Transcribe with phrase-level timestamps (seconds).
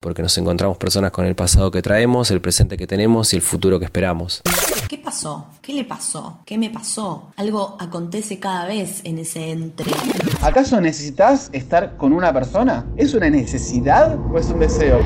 [0.00, 3.42] porque nos encontramos personas con el pasado que traemos, el presente que tenemos y el
[3.42, 4.40] futuro que esperamos.
[4.88, 5.46] ¿Qué pasó?
[5.60, 6.38] ¿Qué le pasó?
[6.46, 7.30] ¿Qué me pasó?
[7.36, 9.92] Algo acontece cada vez en ese entre.
[10.40, 12.86] ¿Acaso necesitas estar con una persona?
[12.96, 15.00] ¿Es una necesidad o es un deseo?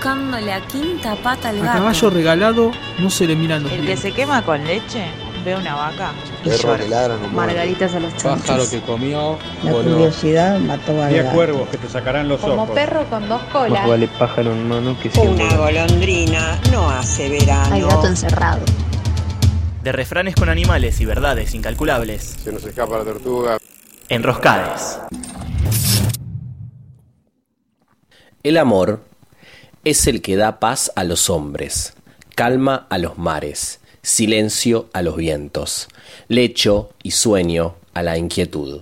[0.00, 1.78] Buscando la quinta pata al A gato.
[1.78, 5.06] caballo regalado no se le miran los El que se quema con leche
[5.44, 6.10] ve una vaca
[6.44, 6.78] y Perro llora.
[6.84, 7.36] que ladra no muerde.
[7.54, 8.68] Margaritas a los Pájaro chanchos.
[8.68, 9.90] que comió La voló.
[9.92, 11.34] curiosidad mató Diez gato.
[11.34, 12.74] cuervos que te sacarán los Como ojos.
[12.74, 13.88] perro con dos colas.
[13.88, 17.74] vale pájaro en mano que cien Una golondrina no hace verano.
[17.74, 18.60] Hay gato encerrado.
[19.82, 22.36] De refranes con animales y verdades incalculables.
[22.42, 23.56] Se nos escapa la tortuga.
[24.08, 24.98] Enroscades.
[28.42, 29.00] El amor
[29.86, 31.94] es el que da paz a los hombres,
[32.34, 35.86] calma a los mares, silencio a los vientos,
[36.26, 38.80] lecho y sueño a la inquietud.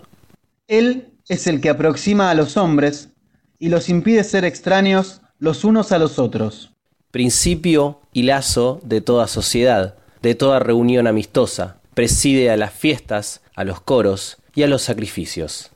[0.67, 3.11] Él es el que aproxima a los hombres
[3.59, 6.71] y los impide ser extraños los unos a los otros.
[7.11, 13.65] Principio y lazo de toda sociedad, de toda reunión amistosa, preside a las fiestas, a
[13.65, 15.71] los coros y a los sacrificios.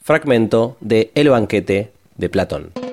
[0.00, 2.91] Fragmento de El banquete de Platón.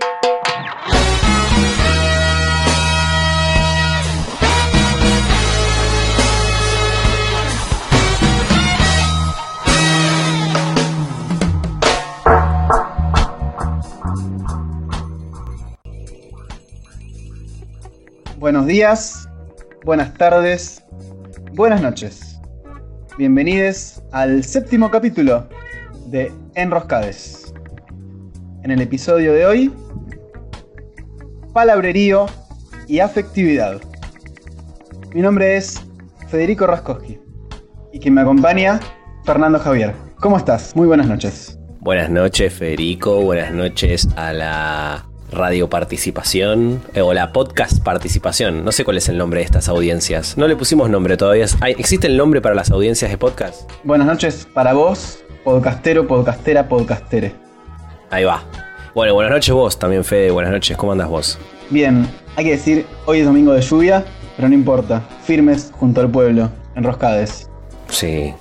[18.39, 19.27] Buenos días,
[19.83, 20.81] buenas tardes,
[21.55, 22.39] buenas noches.
[23.17, 25.49] Bienvenidos al séptimo capítulo
[26.05, 27.53] de Enroscades.
[28.63, 29.73] En el episodio de hoy,
[31.51, 32.27] palabrerío
[32.87, 33.81] y afectividad.
[35.13, 35.81] Mi nombre es
[36.29, 37.19] Federico Raskowski
[37.91, 38.79] y quien me acompaña,
[39.25, 39.93] Fernando Javier.
[40.21, 40.73] ¿Cómo estás?
[40.77, 41.59] Muy buenas noches.
[41.81, 43.21] Buenas noches, Federico.
[43.21, 48.63] Buenas noches a la radio participación eh, o la podcast participación.
[48.65, 50.37] No sé cuál es el nombre de estas audiencias.
[50.37, 51.45] No le pusimos nombre todavía.
[51.61, 53.69] ¿Hay- ¿Existe el nombre para las audiencias de podcast?
[53.83, 57.33] Buenas noches para vos, podcastero, podcastera, podcastere.
[58.09, 58.43] Ahí va.
[58.95, 60.31] Bueno, buenas noches vos también, Fede.
[60.31, 60.75] Buenas noches.
[60.77, 61.37] ¿Cómo andas vos?
[61.69, 64.03] Bien, hay que decir, hoy es domingo de lluvia,
[64.35, 65.03] pero no importa.
[65.23, 67.49] Firmes junto al pueblo, enroscades.
[67.89, 68.33] Sí.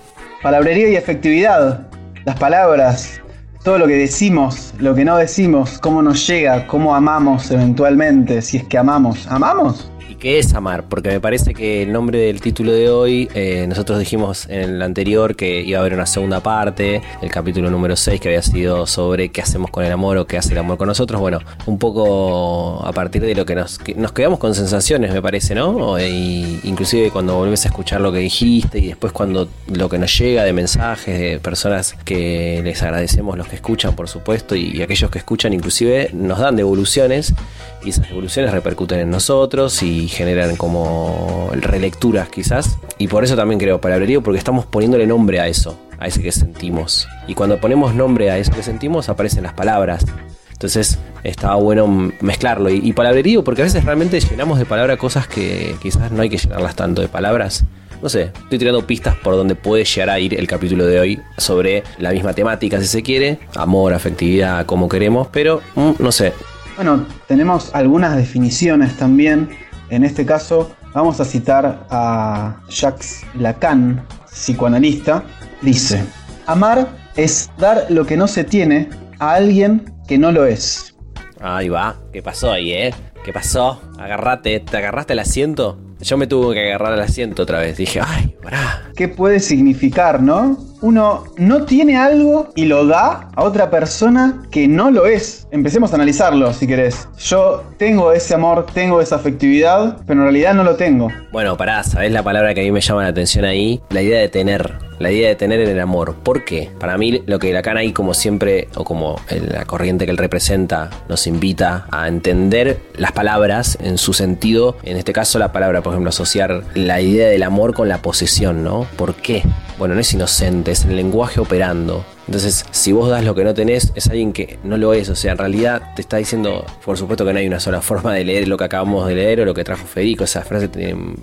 [0.43, 1.87] Palabrería y efectividad.
[2.25, 3.21] Las palabras,
[3.69, 8.57] todo lo que decimos, lo que no decimos, cómo nos llega, cómo amamos eventualmente, si
[8.57, 9.27] es que amamos.
[9.27, 9.91] ¿Amamos?
[10.09, 10.85] ¿Y qué es amar?
[10.89, 14.83] Porque me parece que el nombre del título de hoy, eh, nosotros dijimos en el
[14.83, 18.87] anterior que iba a haber una segunda parte, el capítulo número 6 que había sido
[18.87, 21.21] sobre qué hacemos con el amor o qué hace el amor con nosotros.
[21.21, 25.21] Bueno, un poco a partir de lo que nos, que nos quedamos con sensaciones, me
[25.21, 25.77] parece, ¿no?
[25.77, 29.99] O, y inclusive cuando volvés a escuchar lo que dijiste y después cuando lo que
[29.99, 34.71] nos llega de mensajes de personas que les agradecemos los que escuchan, por supuesto, y,
[34.75, 37.35] y aquellos que escuchan inclusive nos dan devoluciones
[37.83, 42.79] y esas devoluciones repercuten en nosotros y generan como relecturas quizás.
[42.99, 46.33] Y por eso también creo palabrerío, porque estamos poniéndole nombre a eso, a ese que
[46.33, 47.09] sentimos.
[47.27, 50.05] Y cuando ponemos nombre a eso que sentimos, aparecen las palabras.
[50.53, 52.71] Entonces estaba bueno mezclarlo.
[52.71, 56.29] Y, y palabrerío, porque a veces realmente llenamos de palabra cosas que quizás no hay
[56.29, 57.65] que llenarlas tanto de palabras.
[58.03, 61.21] No sé, estoy tirando pistas por donde puede llegar a ir el capítulo de hoy
[61.37, 66.33] sobre la misma temática, si se quiere, amor, afectividad, como queremos, pero mm, no sé,
[66.79, 69.49] Bueno, tenemos algunas definiciones también.
[69.91, 75.25] En este caso, vamos a citar a Jacques Lacan, psicoanalista.
[75.61, 76.05] Dice,
[76.47, 76.87] amar
[77.17, 80.95] es dar lo que no se tiene a alguien que no lo es.
[81.41, 81.97] Ahí va.
[82.13, 82.95] ¿Qué pasó ahí, eh?
[83.25, 83.83] ¿Qué pasó?
[83.99, 84.61] Agarrate.
[84.61, 85.81] ¿Te agarraste el asiento?
[86.01, 87.77] Yo me tuve que agarrar el asiento otra vez.
[87.77, 88.85] Dije, ay, pará.
[88.95, 90.57] ¿Qué puede significar, no?
[90.81, 95.49] Uno no tiene algo y lo da a otra persona que no lo es.
[95.51, 97.09] Empecemos a analizarlo, si querés.
[97.19, 101.09] Yo tengo ese amor, tengo esa afectividad, pero en realidad no lo tengo.
[101.33, 103.81] Bueno, pará, ¿sabés la palabra que a mí me llama la atención ahí?
[103.91, 104.75] La idea de tener.
[105.01, 106.17] La idea de tener en el amor.
[106.17, 106.71] ¿Por qué?
[106.79, 110.91] Para mí lo que Lacan ahí como siempre, o como la corriente que él representa,
[111.09, 114.77] nos invita a entender las palabras en su sentido.
[114.83, 118.65] En este caso la palabra, por ejemplo, asociar la idea del amor con la posesión,
[118.65, 118.87] ¿no?
[118.97, 119.45] ¿Por qué?
[119.79, 122.05] Bueno, no es inocente, es el lenguaje operando.
[122.29, 125.09] Entonces, si vos das lo que no tenés, es alguien que no lo es.
[125.09, 128.13] O sea, en realidad te está diciendo, por supuesto que no hay una sola forma
[128.15, 130.25] de leer lo que acabamos de leer o lo que trajo Federico.
[130.25, 130.69] Esa frase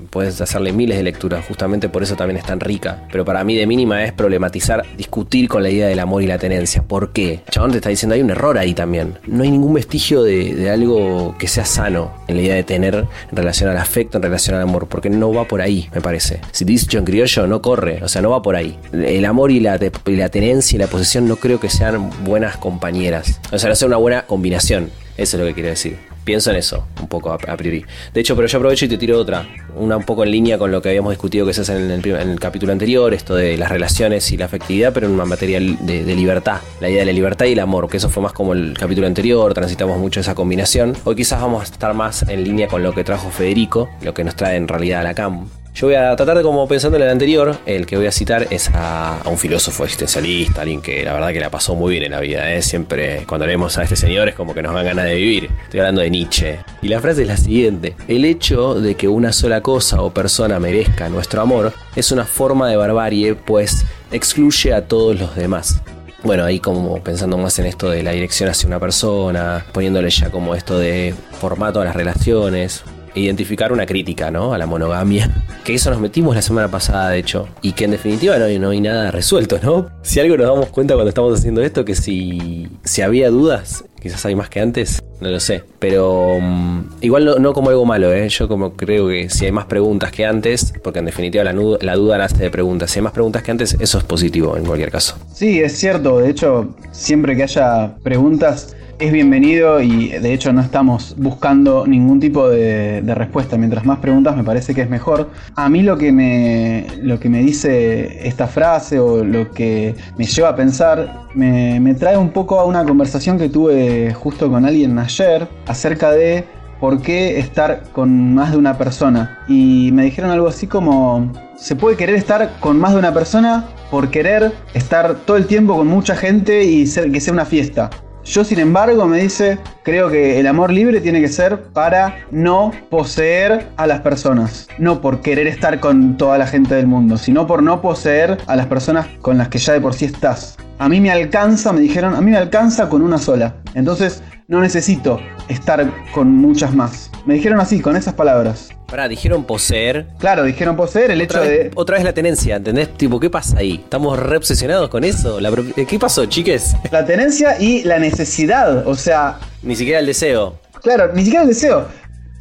[0.09, 3.03] puedes hacerle miles de lecturas, justamente por eso también es tan rica.
[3.11, 6.39] Pero para mí de mínima es problematizar, discutir con la idea del amor y la
[6.39, 6.81] tenencia.
[6.81, 7.41] ¿Por qué?
[7.51, 9.19] Chabón te está diciendo, hay un error ahí también.
[9.27, 13.37] No hay ningún vestigio de, algo que sea sano en la idea de tener en
[13.37, 16.41] relación al afecto, en relación al amor, porque no va por ahí, me parece.
[16.51, 18.77] Si dice en criollo, no corre, o sea, no va por ahí.
[18.91, 20.87] El amor y la, te- y la tenencia y la
[21.21, 23.39] no creo que sean buenas compañeras.
[23.51, 24.91] O sea, no sea una buena combinación.
[25.17, 25.97] Eso es lo que quiero decir.
[26.25, 27.85] Pienso en eso, un poco a, priori.
[28.11, 29.47] De hecho, pero yo aprovecho y te tiro otra.
[29.75, 32.05] Una un poco en línea con lo que habíamos discutido que se hace en el,
[32.05, 35.59] en el capítulo anterior, esto de las relaciones y la afectividad, pero en una materia
[35.59, 36.61] de, de libertad.
[36.81, 39.05] La idea de la libertad y el amor, que eso fue más como el capítulo
[39.05, 40.97] anterior, transitamos mucho esa combinación.
[41.03, 44.23] Hoy quizás vamos a estar más en línea con lo que trajo Federico, lo que
[44.23, 45.47] nos trae en realidad a la CAM.
[45.75, 48.47] Yo voy a tratar de, como pensando en el anterior, el que voy a citar
[48.49, 52.11] es a, un filósofo existencialista, alguien que la verdad que la pasó muy bien en
[52.11, 52.49] la vida.
[52.49, 52.61] ¿eh?
[52.61, 55.49] Siempre cuando leemos a este señor es como que nos dan ganas de vivir.
[55.65, 56.59] Estoy hablando de Nietzsche.
[56.81, 57.93] Y la frase es la siguiente.
[58.07, 62.69] El hecho de que una sola cosa o persona merezca nuestro amor es una forma
[62.69, 65.81] de barbarie, pues excluye a todos los demás.
[66.23, 70.31] Bueno, ahí como pensando más en esto de la dirección hacia una persona, poniéndole ya
[70.31, 74.53] como esto de formato a las relaciones, identificar una crítica, ¿no?
[74.53, 75.43] A la monogamia.
[75.63, 77.47] Que eso nos metimos la semana pasada, de hecho.
[77.61, 79.87] Y que en definitiva no hay, nada resuelto, ¿no?
[80.03, 84.23] Si algo nos damos cuenta cuando estamos haciendo esto, que si, si había dudas, quizás
[84.25, 85.63] hay más que antes, no lo sé.
[85.79, 88.29] Pero mm, igual no, no como algo malo, ¿eh?
[88.29, 91.95] Yo como creo que si hay más preguntas que antes, porque en definitiva la, la
[91.95, 94.91] duda nace de preguntas, si hay más preguntas que antes, eso es positivo en cualquier
[94.91, 95.17] caso.
[95.33, 96.19] Sí, es cierto.
[96.19, 102.19] De hecho, siempre que haya preguntas es bienvenido y de hecho no estamos buscando ningún
[102.19, 103.57] tipo de, respuesta.
[103.57, 105.29] Mientras más preguntas me parece que es mejor.
[105.55, 110.25] A mí lo que, me, lo que me dice esta frase o lo que me
[110.25, 114.65] lleva a pensar me, me trae un poco a una conversación que tuve justo con
[114.65, 116.45] alguien ayer acerca de
[116.79, 119.39] por qué estar con más de una persona.
[119.47, 123.65] Y me dijeron algo así como, se puede querer estar con más de una persona
[123.91, 127.89] por querer estar todo el tiempo con mucha gente y ser, que sea una fiesta.
[128.25, 132.71] Yo, sin embargo, me dice, creo que el amor libre tiene que ser para no
[132.89, 134.67] poseer a las personas.
[134.79, 138.55] No por querer estar con toda la gente del mundo, sino por no poseer a
[138.55, 140.54] las personas con las que ya de por sí estás.
[140.77, 143.55] A mí me alcanza, me dijeron, a mí me alcanza con una sola.
[143.75, 147.09] Entonces, no necesito estar con muchas más.
[147.25, 148.69] Me dijeron así, con esas palabras.
[148.87, 150.07] Pará, dijeron poseer.
[150.19, 151.71] Claro, dijeron poseer el hecho vez, de...
[151.75, 152.89] otra vez la tenencia, ¿entendés?
[152.97, 153.75] Tipo, ¿qué pasa ahí?
[153.83, 155.39] ¿Estamos re obsesionados con eso?
[155.39, 156.75] La pro- ¿Qué pasó, chiques?
[156.91, 158.87] La tenencia y la necesidad.
[158.87, 160.59] O sea, Ni siquiera el deseo.
[160.83, 161.87] Claro, ni siquiera el deseo.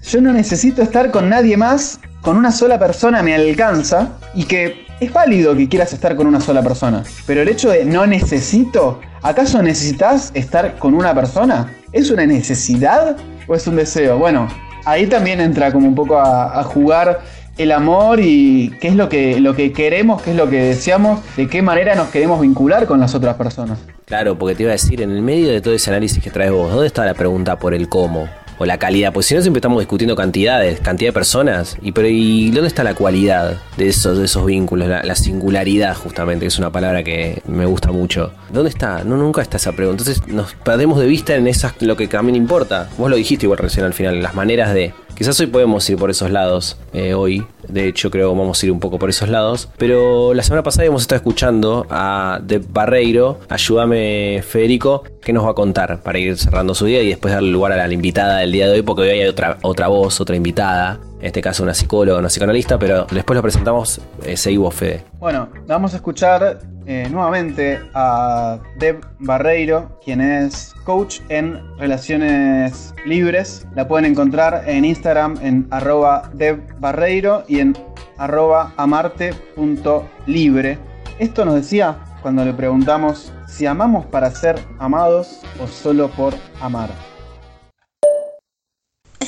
[0.03, 4.84] Yo no necesito estar con nadie más, con una sola persona me alcanza y que
[5.00, 7.02] es válido que quieras estar con una sola persona.
[7.26, 11.73] Pero el hecho de no necesito, ¿acaso necesitas estar con una persona?
[11.93, 14.19] ¿Es una necesidad o es un deseo?
[14.19, 14.49] Bueno,
[14.85, 17.20] ahí también entra como un poco a, jugar
[17.56, 21.20] el amor y qué es lo que, lo que queremos, qué es lo que deseamos,
[21.37, 23.79] de qué manera nos queremos vincular con las otras personas.
[24.06, 26.50] Claro, porque te iba a decir, en el medio de todo ese análisis que traes
[26.50, 28.29] vos, ¿dónde está la pregunta por el cómo?
[28.59, 32.09] O la calidad, pues si no siempre estamos discutiendo cantidades, cantidad de personas, y pero
[32.09, 34.89] ¿y dónde está la cualidad de esos, de esos vínculos?
[34.89, 38.33] La, la singularidad, justamente, que es una palabra que me gusta mucho.
[38.51, 39.05] ¿Dónde está?
[39.05, 40.03] No, nunca está esa pregunta.
[40.03, 42.89] Entonces nos perdemos de vista en esas lo que también importa.
[42.99, 44.93] Vos lo dijiste igual recién al final, las maneras de.
[45.17, 48.67] Quizás hoy podemos ir por esos lados, eh, hoy, de hecho creo que vamos a
[48.67, 52.59] ir un poco por esos lados, pero la semana pasada hemos estado escuchando a De
[52.59, 57.33] Barreiro, ayúdame Federico, que nos va a contar para ir cerrando su día y después
[57.33, 60.21] darle lugar a la invitada del día de hoy, porque hoy hay otra, otra voz,
[60.21, 64.59] otra invitada, en este caso una psicóloga, una psicoanalista, pero después lo presentamos, eh, seguí
[64.59, 65.02] vos Fede.
[65.19, 73.66] Bueno, vamos a escuchar eh, nuevamente a Deb Barreiro, quien es coach en relaciones libres.
[73.75, 77.75] La pueden encontrar en Instagram en arroba Deb Barreiro y en
[78.19, 80.78] arroba amarte.libre.
[81.19, 86.90] Esto nos decía cuando le preguntamos si amamos para ser amados o solo por amar.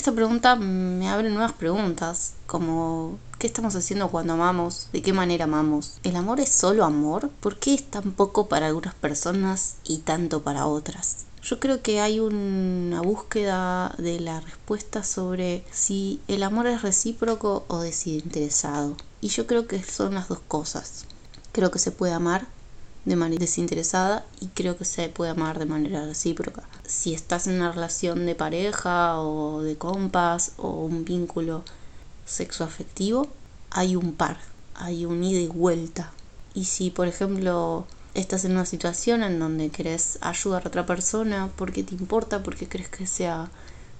[0.06, 4.88] Esta pregunta me abre nuevas preguntas, como ¿qué estamos haciendo cuando amamos?
[4.92, 5.98] ¿De qué manera amamos?
[6.04, 7.28] ¿El amor es solo amor?
[7.40, 11.26] ¿Por qué es tan poco para algunas personas y tanto para otras?
[11.42, 17.64] Yo creo que hay una búsqueda de la respuesta sobre si el amor es recíproco
[17.66, 18.96] o desinteresado.
[19.20, 21.06] Y yo creo que son las dos cosas.
[21.50, 22.46] Creo que se puede amar
[23.06, 26.64] de manera desinteresada y creo que se puede amar de manera recíproca.
[26.86, 31.64] Si estás en una relación de pareja o de compas o un vínculo
[32.26, 33.28] sexoafectivo,
[33.70, 34.38] hay un par,
[34.74, 36.12] hay un ida y vuelta.
[36.52, 41.50] Y si, por ejemplo, estás en una situación en donde querés ayudar a otra persona
[41.56, 43.50] porque te importa, porque crees que sea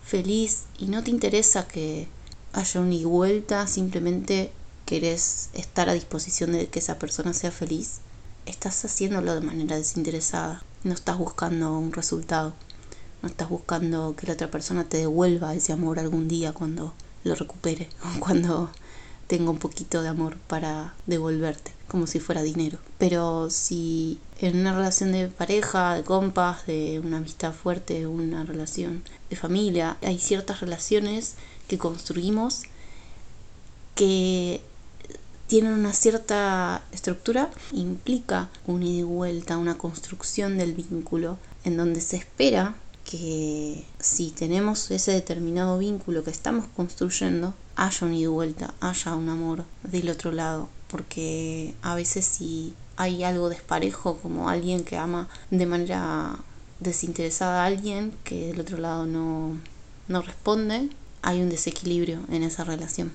[0.04, 2.08] feliz y no te interesa que
[2.52, 4.50] haya un y vuelta, simplemente
[4.84, 8.00] querés estar a disposición de que esa persona sea feliz,
[8.46, 10.62] estás haciéndolo de manera desinteresada.
[10.84, 12.54] No estás buscando un resultado.
[13.22, 17.34] No estás buscando que la otra persona te devuelva ese amor algún día cuando lo
[17.34, 18.70] recupere o cuando
[19.26, 22.78] tenga un poquito de amor para devolverte, como si fuera dinero.
[22.98, 29.02] Pero si en una relación de pareja, de compas, de una amistad fuerte, una relación
[29.28, 31.34] de familia, hay ciertas relaciones
[31.66, 32.62] que construimos
[33.96, 34.60] que
[35.46, 42.00] tienen una cierta estructura, implica un ida y vuelta, una construcción del vínculo, en donde
[42.00, 42.74] se espera
[43.04, 49.14] que si tenemos ese determinado vínculo que estamos construyendo, haya un ida y vuelta, haya
[49.14, 54.96] un amor del otro lado, porque a veces si hay algo desparejo, como alguien que
[54.96, 56.38] ama de manera
[56.80, 59.60] desinteresada a alguien que del otro lado no,
[60.08, 60.90] no responde,
[61.22, 63.12] hay un desequilibrio en esa relación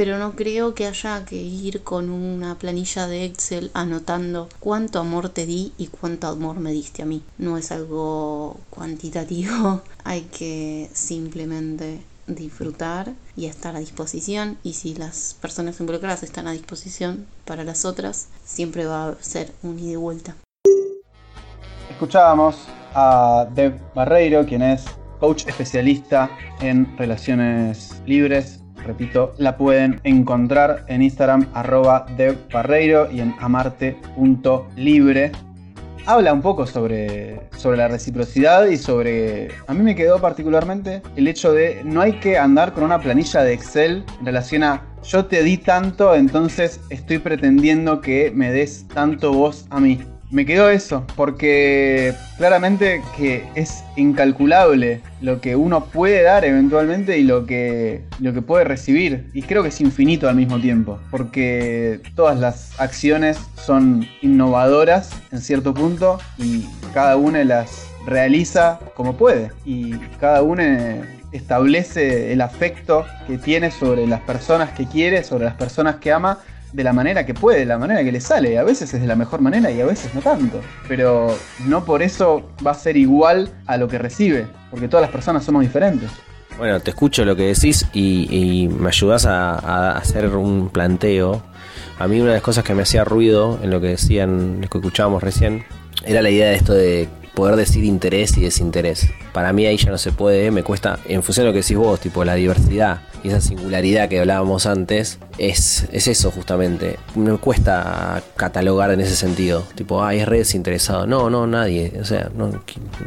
[0.00, 5.28] pero no creo que haya que ir con una planilla de Excel anotando cuánto amor
[5.28, 7.22] te di y cuánto amor me diste a mí.
[7.36, 15.36] No es algo cuantitativo, hay que simplemente disfrutar y estar a disposición y si las
[15.38, 19.96] personas involucradas están a disposición para las otras, siempre va a ser un ida y
[19.96, 20.34] vuelta.
[21.90, 22.56] Escuchábamos
[22.94, 24.82] a Deb Barreiro, quien es
[25.18, 26.30] coach especialista
[26.62, 28.59] en relaciones libres
[28.90, 35.30] Repito, la pueden encontrar en Instagram arroba de Barreiro y en amarte.libre.
[36.06, 39.52] Habla un poco sobre, sobre la reciprocidad y sobre...
[39.68, 43.44] A mí me quedó particularmente el hecho de no hay que andar con una planilla
[43.44, 48.88] de Excel en relación a yo te di tanto, entonces estoy pretendiendo que me des
[48.88, 50.00] tanto vos a mí.
[50.30, 57.24] Me quedó eso, porque claramente que es incalculable lo que uno puede dar eventualmente y
[57.24, 59.28] lo que, lo que puede recibir.
[59.34, 65.40] Y creo que es infinito al mismo tiempo, porque todas las acciones son innovadoras en
[65.40, 69.50] cierto punto y cada una las realiza como puede.
[69.64, 75.54] Y cada una establece el afecto que tiene sobre las personas que quiere, sobre las
[75.54, 76.38] personas que ama
[76.72, 78.58] de la manera que puede, de la manera que le sale.
[78.58, 80.60] A veces es de la mejor manera y a veces no tanto.
[80.88, 81.36] Pero
[81.66, 85.44] no por eso va a ser igual a lo que recibe, porque todas las personas
[85.44, 86.10] somos diferentes.
[86.58, 91.42] Bueno, te escucho lo que decís y, me ayudas a, hacer un planteo.
[91.98, 94.68] A mí una de las cosas que me hacía ruido en lo que decían, lo
[94.68, 95.64] que escuchábamos recién,
[96.04, 99.10] era la idea de esto de poder decir interés y desinterés.
[99.32, 101.76] Para mí ahí ya no se puede, me cuesta, en función de lo que decís
[101.76, 106.96] vos, tipo la diversidad y esa singularidad que hablábamos antes, es, es eso justamente.
[107.14, 109.64] Me cuesta catalogar en ese sentido.
[109.74, 111.06] Tipo, ay, es re desinteresado.
[111.06, 111.92] No, no, nadie.
[112.00, 112.30] O sea,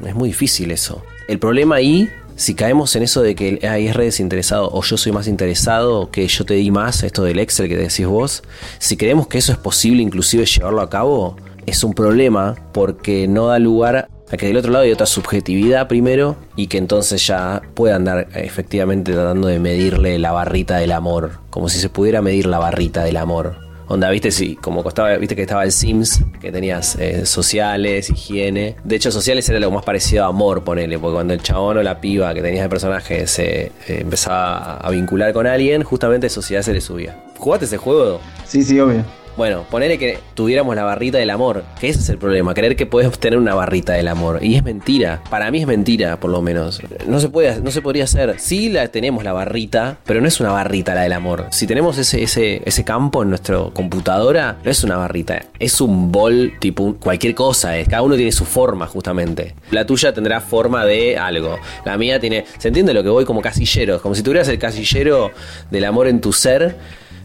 [0.05, 1.01] es muy difícil eso.
[1.27, 4.98] El problema ahí si caemos en eso de que ay, es re desinteresado o yo
[4.98, 8.43] soy más interesado, que yo te di más, esto del Excel que decís vos,
[8.79, 13.48] si creemos que eso es posible inclusive llevarlo a cabo, es un problema porque no
[13.48, 17.62] da lugar a que del otro lado hay otra subjetividad primero y que entonces ya
[17.75, 22.48] pueda andar efectivamente tratando de medirle la barrita del amor, como si se pudiera medir
[22.48, 23.58] la barrita del amor.
[23.88, 28.75] Onda, viste, sí, como costaba, viste que estaba el Sims, que tenías eh, sociales, higiene.
[28.84, 31.84] De hecho, sociales era lo más parecido a amor, ponele, porque cuando el chabón o
[31.84, 36.63] la piba que tenías de personaje se eh, empezaba a vincular con alguien, justamente sociedad
[36.63, 37.24] se le subía.
[37.38, 38.20] ¿Jugaste ese juego?
[38.48, 39.04] Sí, sí, obvio.
[39.36, 42.86] Bueno, ponele que tuviéramos la barrita del amor, que ese es el problema, creer que
[42.86, 44.40] puedes tener una barrita del amor.
[44.44, 46.82] Y es mentira, para mí es mentira, por lo menos.
[47.08, 48.36] No se, puede, no se podría hacer.
[48.40, 51.48] Sí la tenemos la barrita, pero no es una barrita la del amor.
[51.50, 56.12] Si tenemos ese, ese, ese campo en nuestra computadora, no es una barrita, es un
[56.12, 57.75] bol tipo cualquier cosa.
[57.78, 57.88] Es.
[57.88, 59.56] Cada uno tiene su forma, justamente.
[59.72, 61.58] La tuya tendrá forma de algo.
[61.86, 62.46] La mía tiene...
[62.60, 64.00] ¿Se entiende lo que voy como casillero?
[64.00, 65.32] Como si tuvieras el casillero
[65.72, 66.75] del amor en tu ser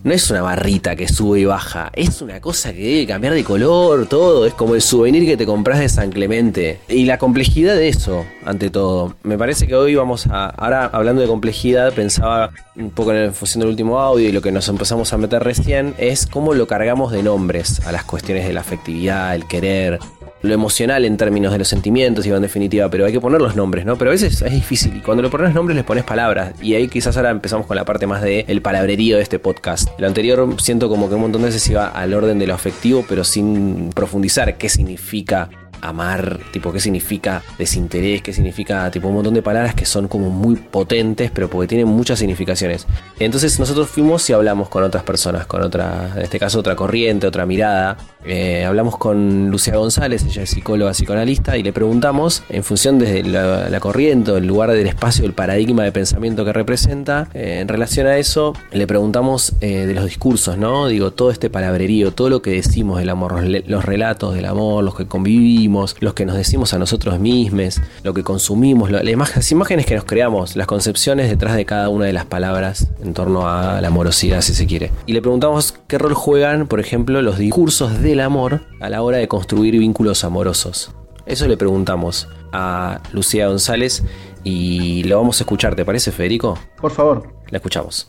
[0.05, 3.45] no es una barrita que sube y baja, es una cosa que debe cambiar de
[3.45, 6.81] color, todo, es como el souvenir que te compras de San Clemente.
[6.88, 9.14] Y la complejidad de eso, ante todo.
[9.23, 13.33] Me parece que hoy vamos a, ahora hablando de complejidad, pensaba un poco en el
[13.33, 16.67] función del último audio y lo que nos empezamos a meter recién es cómo lo
[16.67, 19.99] cargamos de nombres a las cuestiones de la afectividad, el querer,
[20.42, 23.57] lo emocional en términos de los sentimientos, y en definitiva, pero hay que poner los
[23.57, 23.97] nombres, ¿no?
[23.97, 26.88] Pero a veces es difícil y cuando le pones nombres les pones palabras y ahí
[26.88, 29.88] quizás ahora empezamos con la parte más de el palabrerío de este podcast.
[29.99, 33.04] Lo anterior siento como que un montón de veces iba al orden de lo afectivo,
[33.09, 39.35] pero sin profundizar qué significa amar, tipo qué significa desinterés, qué significa tipo un montón
[39.35, 42.87] de palabras que son como muy potentes, pero porque tienen muchas significaciones.
[43.18, 47.26] Entonces nosotros fuimos y hablamos con otras personas, con otra, en este caso otra corriente,
[47.26, 47.97] otra mirada.
[48.25, 53.23] Eh, hablamos con Lucía González, ella es psicóloga psicoanalista, y le preguntamos, en función de
[53.23, 58.06] la, corriente, el lugar del espacio, el paradigma de pensamiento que representa, eh, en relación
[58.06, 60.88] a eso, le preguntamos eh, de los discursos, ¿no?
[60.88, 64.94] Digo, todo este palabrerío, todo lo que decimos del amor, los relatos del amor, los
[64.94, 65.68] que convivimos,
[66.01, 70.57] los que nos decimos a nosotros mismos, lo que consumimos, las imágenes que nos creamos,
[70.57, 74.55] las concepciones detrás de cada una de las palabras en torno a la amorosidad, si
[74.55, 74.91] se quiere.
[75.07, 79.19] Y le preguntamos qué rol juegan, por ejemplo, los discursos del amor a la hora
[79.19, 80.93] de construir vínculos amorosos.
[81.27, 84.03] Eso le preguntamos a Lucía González
[84.45, 86.59] y lo vamos a escuchar, ¿te parece, Federico?
[86.81, 87.35] Por favor.
[87.51, 88.09] La escuchamos.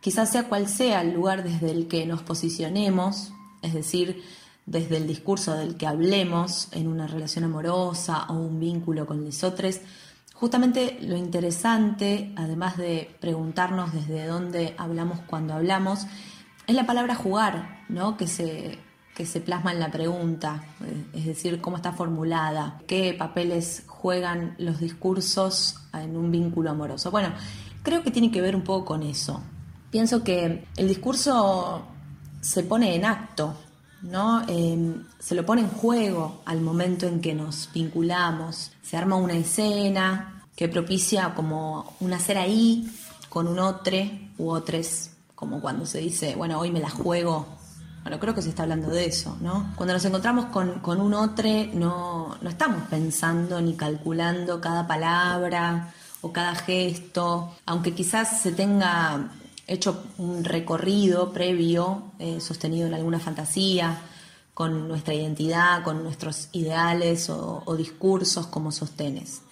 [0.00, 4.22] Quizás sea cual sea el lugar desde el que nos posicionemos, es decir,
[4.66, 9.80] desde el discurso del que hablemos en una relación amorosa o un vínculo con otros,
[10.34, 16.06] justamente lo interesante, además de preguntarnos desde dónde hablamos cuando hablamos,
[16.66, 18.16] es la palabra jugar, ¿no?
[18.16, 18.78] Que se,
[19.14, 24.54] que se plasma en la pregunta, eh, es decir, cómo está formulada, qué papeles juegan
[24.58, 27.10] los discursos en un vínculo amoroso.
[27.10, 27.34] Bueno,
[27.82, 29.42] creo que tiene que ver un poco con eso.
[29.90, 31.84] Pienso que el discurso
[32.40, 33.54] se pone en acto,
[34.02, 34.42] ¿no?
[34.48, 38.72] Em, se lo pone en juego al momento en que nos vinculamos.
[38.82, 42.90] Se arma una escena que propicia como un hacer ahí
[43.28, 43.96] con un otro
[44.38, 47.46] u otros, como cuando se dice, bueno, hoy me la juego.
[48.02, 49.72] Bueno, creo que se está hablando de eso, ¿no?
[49.76, 55.92] Cuando nos encontramos con, con un otro, no, no estamos pensando ni calculando cada palabra
[56.22, 59.30] o cada gesto, aunque quizás se tenga
[59.70, 64.02] hecho un recorrido previo, eh, sostenido en alguna fantasía,
[64.52, 69.42] con nuestra identidad, con nuestros ideales o, discursos como sostenes.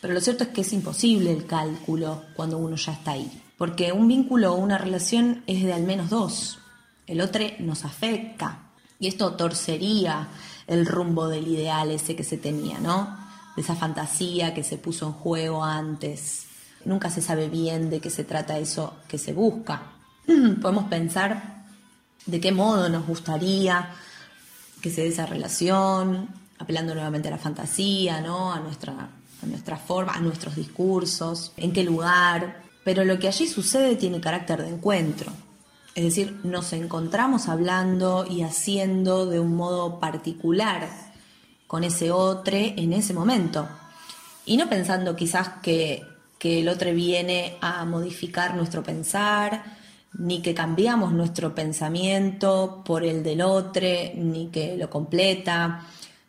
[0.00, 3.92] Pero lo cierto es que es imposible el cálculo cuando uno ya está ahí, porque
[3.92, 6.58] un vínculo o una relación es de al menos dos.
[7.06, 10.28] El otro nos afecta y esto torcería
[10.66, 13.16] el rumbo del ideal ese que se tenía, ¿no?
[13.56, 16.46] De esa fantasía que se puso en juego antes
[16.84, 19.82] Nunca se sabe bien de qué se trata eso que se busca.
[20.62, 21.64] Podemos pensar
[22.26, 23.90] de qué modo nos gustaría
[24.80, 28.52] que se dé esa relación, apelando nuevamente a la fantasía, ¿no?
[28.52, 28.92] a, nuestra,
[29.42, 32.62] a nuestra forma, a nuestros discursos, en qué lugar.
[32.84, 35.32] Pero lo que allí sucede tiene carácter de encuentro.
[35.94, 40.88] Es decir, nos encontramos hablando y haciendo de un modo particular
[41.66, 43.68] con ese otro en ese momento.
[44.46, 46.04] Y no pensando quizás que
[46.40, 49.62] que el otro viene a modificar nuestro pensar,
[50.14, 55.86] ni que cambiamos nuestro pensamiento por el del otro, ni que lo completa,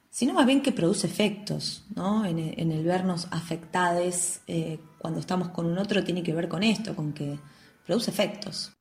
[0.09, 2.25] sino más bien que produce efectos, ¿no?
[2.25, 6.93] En, el vernos afectados eh, cuando estamos con un otro tiene que ver con esto,
[6.93, 7.39] con que
[7.85, 8.73] produce efectos.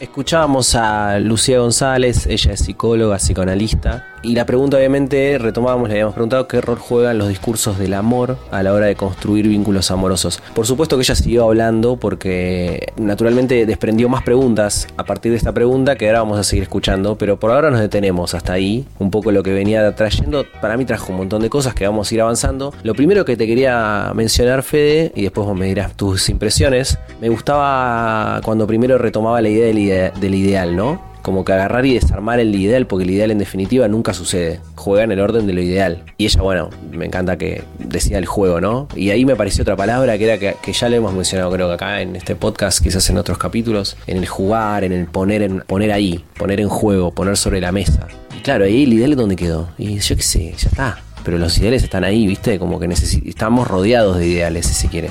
[0.00, 6.14] Escuchábamos a Lucía González, ella es psicóloga, psicoanalista, y la pregunta obviamente retomábamos, le habíamos
[6.14, 10.42] preguntado qué rol juegan los discursos del amor a la hora de construir vínculos amorosos.
[10.54, 15.52] Por supuesto que ella siguió hablando porque naturalmente desprendió más preguntas a partir de esta
[15.52, 19.10] pregunta que ahora vamos a seguir escuchando, pero por ahora nos detenemos hasta ahí, un
[19.10, 22.14] poco lo que venía trayendo, para mí trajo un montón de cosas que vamos a
[22.14, 22.72] ir avanzando.
[22.82, 27.28] Lo primero que te quería mencionar, Fede, y después vos me dirás tus impresiones, me
[27.28, 31.08] gustaba cuando primero retomaba la idea del del ideal, ¿no?
[31.28, 34.60] Como que agarrar y desarmar el ideal, porque el ideal en definitiva nunca sucede.
[34.76, 36.02] Juega en el orden de lo ideal.
[36.16, 38.88] Y ella, bueno, me encanta que decía el juego, ¿no?
[38.96, 41.74] Y ahí me pareció otra palabra que era que, ya le hemos mencionado, creo que
[41.74, 45.60] acá en este podcast, quizás en otros capítulos, en el jugar, en el poner, en,
[45.60, 48.08] poner ahí, poner en juego, poner sobre la mesa.
[48.34, 49.68] Y claro, ahí el ideal donde quedó.
[49.76, 51.02] Y yo qué sé, ya está.
[51.26, 52.58] Pero los ideales están ahí, ¿viste?
[52.58, 55.10] Como que estamos rodeados de ideales, si se quiere.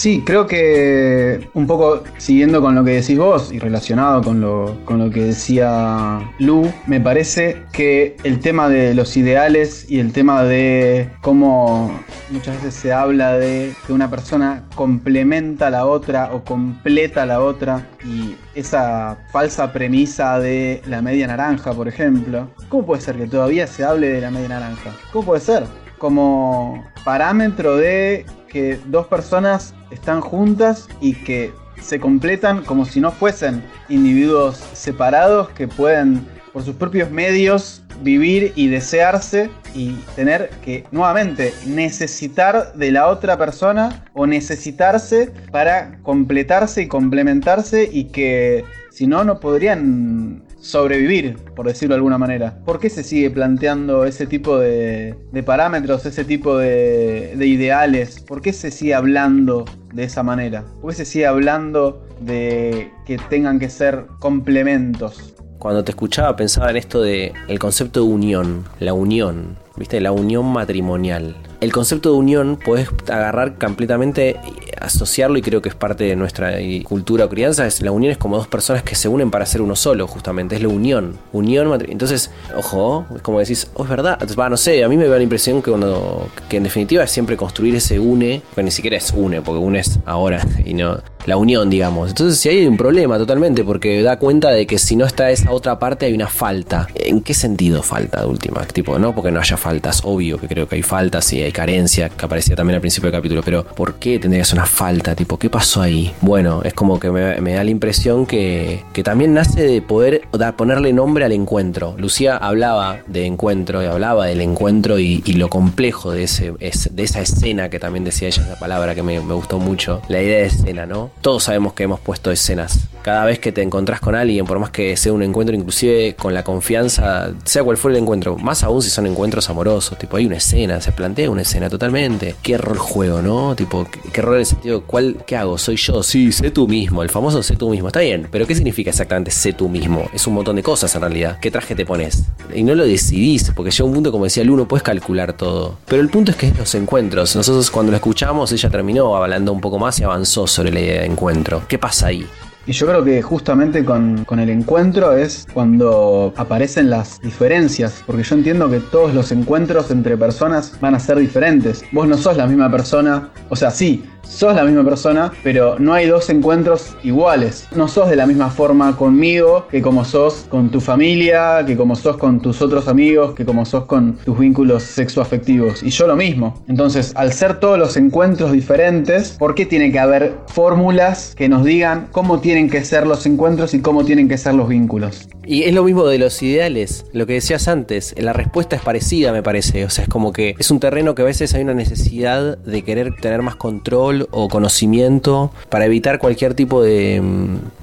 [0.00, 4.78] Sí, creo que un poco siguiendo con lo que decís vos y relacionado con lo,
[4.86, 10.14] con lo que decía Lu, me parece que el tema de los ideales y el
[10.14, 16.30] tema de cómo muchas veces se habla de que una persona complementa a la otra
[16.32, 22.48] o completa a la otra y esa falsa premisa de la media naranja, por ejemplo,
[22.70, 24.92] ¿cómo puede ser que todavía se hable de la media naranja?
[25.12, 25.64] ¿Cómo puede ser?
[25.98, 33.10] Como parámetro de que dos personas están juntas y que se completan como si no
[33.10, 40.84] fuesen individuos separados que pueden por sus propios medios vivir y desearse y tener que
[40.90, 49.06] nuevamente necesitar de la otra persona o necesitarse para completarse y complementarse y que si
[49.06, 52.58] no no podrían sobrevivir, por decirlo de alguna manera.
[52.64, 58.20] ¿Por qué se sigue planteando ese tipo de, parámetros, ese tipo de, de ideales?
[58.20, 60.64] ¿Por qué se sigue hablando de esa manera?
[60.80, 65.34] ¿Por qué se sigue hablando de que tengan que ser complementos?
[65.58, 70.00] Cuando te escuchaba pensaba en esto de el concepto de unión, la unión, ¿viste?
[70.00, 71.36] La unión matrimonial.
[71.60, 74.40] El concepto de unión puedes agarrar completamente,
[74.80, 78.18] asociarlo y creo que es parte de nuestra cultura o crianza, es la unión es
[78.18, 81.18] como dos personas que se unen para ser uno solo, justamente, es la unión.
[81.32, 81.70] Unión.
[81.86, 85.16] Entonces, ojo, es como decís, oh, es verdad, va, no sé, a mí me da
[85.16, 88.96] la impresión que cuando, que en definitiva es siempre construir ese une, que ni siquiera
[88.96, 92.10] es une, porque une es ahora y no la unión, digamos.
[92.10, 95.50] Entonces, si hay un problema totalmente, porque da cuenta de que si no está esa
[95.50, 96.86] otra parte hay una falta.
[96.94, 98.64] ¿En qué sentido falta de última?
[98.66, 102.08] Tipo, no porque no haya faltas, obvio que creo que hay faltas y hay carencia,
[102.08, 105.14] que aparecía también al principio del capítulo, pero ¿por qué tendría que ser una falta?
[105.14, 106.14] Tipo, ¿qué pasó ahí?
[106.20, 110.52] Bueno, es como que me, da la impresión que, que también nace de poder da,
[110.52, 111.94] ponerle nombre al encuentro.
[111.98, 117.02] Lucía hablaba de encuentro y hablaba del encuentro y, lo complejo de, ese, es, de
[117.02, 120.02] esa escena que también decía ella, esa palabra que me, me gustó mucho.
[120.08, 121.10] La idea de escena, ¿no?
[121.20, 122.88] Todos sabemos que hemos puesto escenas.
[123.02, 126.32] Cada vez que te encontrás con alguien, por más que sea un encuentro, inclusive con
[126.32, 130.26] la confianza, sea cual fuera el encuentro, más aún si son encuentros amorosos, tipo, hay
[130.26, 132.36] una escena, se plantea una escena totalmente.
[132.42, 133.54] ¿Qué rol juego, no?
[133.54, 135.58] Tipo, ¿qué, rol en el sentido, ¿cuál, qué hago?
[135.58, 136.02] ¿Soy yo?
[136.02, 137.88] Sí, sé tú mismo, el famoso sé tú mismo.
[137.88, 140.08] Está bien, pero ¿qué significa exactamente sé tú mismo?
[140.14, 141.38] Es un montón de cosas en realidad.
[141.40, 142.24] ¿Qué traje te pones?
[142.54, 145.78] Y no lo decidís, porque llega un punto, como decía Luno, puedes calcular todo.
[145.86, 147.36] Pero el punto es que es los encuentros.
[147.36, 150.99] Nosotros cuando lo escuchamos, ella terminó hablando un poco más y avanzó sobre la idea
[151.00, 151.62] de encuentro.
[151.68, 152.26] ¿Qué pasa ahí?
[152.66, 158.22] Y yo creo que justamente con, con, el encuentro es cuando aparecen las diferencias, porque
[158.22, 161.82] yo entiendo que todos los encuentros entre personas van a ser diferentes.
[161.90, 165.92] Vos no sos la misma persona, o sea, sí, sos la misma persona, pero no
[165.92, 167.66] hay dos encuentros iguales.
[167.74, 171.96] No sos de la misma forma conmigo que como sos con tu familia, que como
[171.96, 175.82] sos con tus otros amigos, que como sos con tus vínculos sexoafectivos.
[175.82, 176.62] Y yo lo mismo.
[176.68, 181.64] Entonces, al ser todos los encuentros diferentes, ¿por qué tiene que haber fórmulas que nos
[181.64, 185.28] digan cómo tienen que ser los encuentros y cómo tienen que ser los vínculos?
[185.44, 189.32] Y es lo mismo de los ideales, lo que decías antes, la respuesta es parecida
[189.32, 191.74] me parece, o sea, es como que es un terreno que a veces hay una
[191.74, 197.22] necesidad de querer tener más control o conocimiento para evitar cualquier tipo de,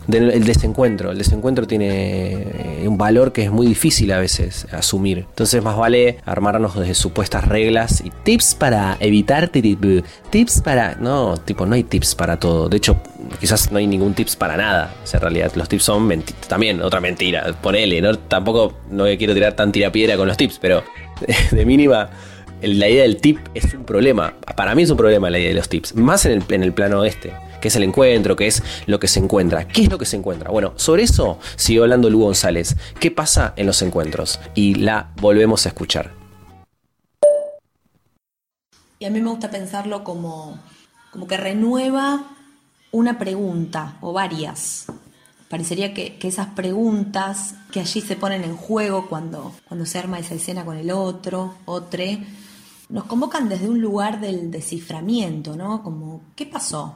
[0.07, 1.11] de el desencuentro.
[1.11, 5.19] El desencuentro tiene un valor que es muy difícil a veces asumir.
[5.29, 11.65] Entonces más vale armarnos de supuestas reglas y tips para evitar tips para no, tipo
[11.65, 12.69] no hay tips para todo.
[12.69, 12.97] De hecho,
[13.39, 14.93] quizás no hay ningún tips para nada.
[15.03, 17.53] O sea, en realidad los tips son también otra mentira.
[17.61, 20.83] Ponele, no tampoco no quiero tirar tan tirapiedra con los tips, pero
[21.51, 22.09] de mínima
[22.61, 24.33] la idea del tip es un problema.
[24.55, 25.95] Para mí es un problema la idea de los tips.
[25.95, 27.33] Más en el, en el plano este.
[27.61, 29.67] Que es el encuentro, que es lo que se encuentra.
[29.67, 30.49] ¿Qué es lo que se encuentra?
[30.49, 32.75] Bueno, sobre eso siguió hablando Lu González.
[32.99, 34.39] ¿Qué pasa en los encuentros?
[34.55, 36.13] Y la volvemos a escuchar.
[38.99, 40.59] Y a mí me gusta pensarlo como,
[41.11, 42.23] como que renueva
[42.91, 44.85] una pregunta o varias.
[45.49, 50.19] Parecería que, que, esas preguntas que allí se ponen en juego cuando, cuando se arma
[50.19, 52.03] esa escena con el otro, otro,
[52.89, 55.83] nos convocan desde un lugar del desciframiento, ¿no?
[55.83, 56.95] Como, ¿qué pasó?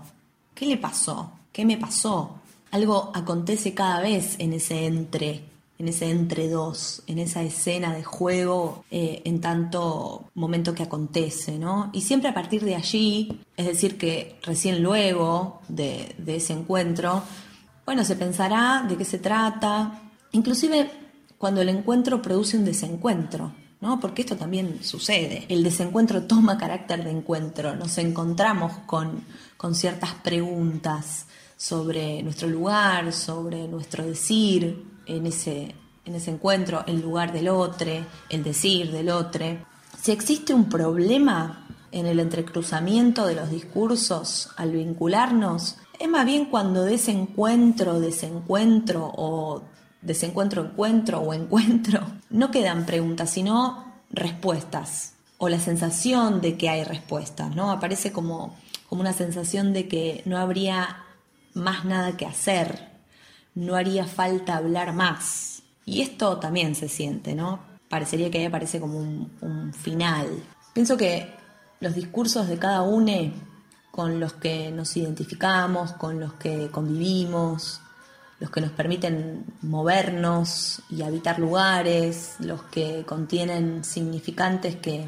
[0.54, 1.32] ¿Qué le pasó?
[1.52, 2.36] ¿Qué me pasó?
[2.72, 5.44] Algo acontece cada vez en ese entre,
[5.78, 11.58] en ese entre dos, en esa escena de juego, eh, en tanto momento que acontece,
[11.58, 11.90] ¿no?
[11.92, 17.24] Y siempre a partir de allí, es decir, que recién luego de, de ese encuentro,
[17.86, 20.02] bueno, se pensará de qué se trata,
[20.32, 20.90] inclusive
[21.38, 23.52] cuando el encuentro produce un desencuentro,
[23.82, 24.00] ¿no?
[24.00, 25.46] Porque esto también sucede.
[25.50, 27.76] El desencuentro toma carácter de encuentro.
[27.76, 29.24] Nos encontramos con,
[29.58, 31.26] con ciertas preguntas
[31.58, 37.92] sobre nuestro lugar, sobre nuestro decir en ese, en ese encuentro, el lugar del otro,
[38.30, 39.46] el decir del otro.
[40.00, 46.46] Si existe un problema en el entrecruzamiento de los discursos al vincularnos, es más bien
[46.46, 49.62] cuando de ese encuentro, desencuentro o
[50.02, 56.84] desencuentro, encuentro o encuentro, no quedan preguntas, sino respuestas o la sensación de que hay
[56.84, 57.72] respuestas, ¿no?
[57.72, 58.56] Aparece como,
[58.88, 61.04] como una sensación de que no habría
[61.54, 62.90] más nada que hacer,
[63.56, 65.64] no haría falta hablar más.
[65.84, 67.60] Y esto también se siente, ¿no?
[67.90, 70.28] Parecería que ahí aparece como un, un final.
[70.74, 71.34] Pienso que
[71.80, 73.34] los discursos de cada uno
[73.90, 77.82] con los que nos identificamos, con los que convivimos,
[78.42, 85.08] los que nos permiten movernos y habitar lugares, los que contienen significantes que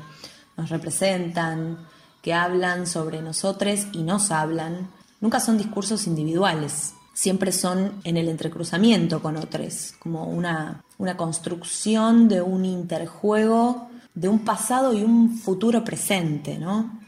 [0.56, 1.80] nos representan,
[2.22, 4.88] que hablan sobre nosotros y nos hablan,
[5.20, 6.94] nunca son discursos individuales.
[7.16, 14.28] siempre son en el entrecruzamiento con otros, como una, una construcción de un interjuego de
[14.28, 17.00] un pasado y un futuro presente, ¿no?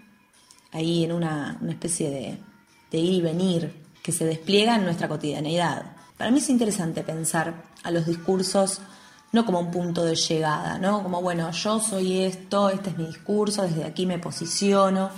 [0.72, 2.38] Ahí en una, una especie de,
[2.92, 5.95] de ir y venir que se despliega en nuestra cotidianeidad.
[6.18, 8.80] Para mí es interesante pensar a los discursos
[9.34, 11.04] no como un punto de llegada, ¿no?
[11.04, 15.10] Como, bueno, yo soy esto, este es mi discurso, desde aquí me posiciono,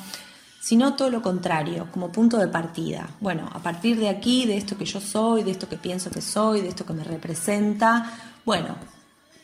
[0.59, 3.07] sino todo lo contrario, como punto de partida.
[3.19, 6.21] Bueno, a partir de aquí, de esto que yo soy, de esto que pienso que
[6.21, 8.11] soy, de esto que me representa,
[8.43, 8.75] bueno,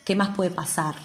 [0.03, 0.95] ¿qué más puede pasar?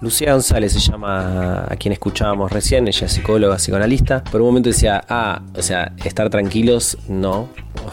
[0.00, 4.22] Lucía González se llama a quien escuchábamos recién, ella es psicóloga, psicoanalista.
[4.22, 7.48] Por un momento decía, ah, o sea, estar tranquilos, no.